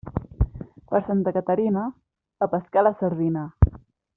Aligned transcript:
Per 0.93 1.01
Santa 1.09 1.33
Caterina, 1.35 1.83
a 2.47 2.51
pescar 2.57 2.87
la 2.89 2.95
sardina. 3.03 3.45